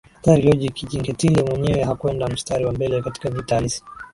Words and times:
Hatari 0.15 0.39
iliyoje 0.41 0.67
Kinjekitile 0.69 1.41
mwenyewe 1.43 1.83
hakwenda 1.83 2.27
mstari 2.27 2.65
wa 2.65 2.73
mbele 2.73 3.01
katika 3.01 3.29
vita 3.29 3.55
halisi 3.55 3.83